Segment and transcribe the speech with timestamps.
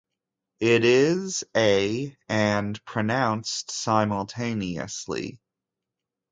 [0.61, 5.39] It is a and pronounced simultaneously.